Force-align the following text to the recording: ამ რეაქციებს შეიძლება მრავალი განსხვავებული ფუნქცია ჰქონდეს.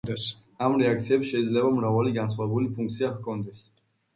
ამ 0.67 0.77
რეაქციებს 0.81 1.29
შეიძლება 1.33 1.73
მრავალი 1.77 2.15
განსხვავებული 2.17 2.73
ფუნქცია 2.81 3.15
ჰქონდეს. 3.19 3.65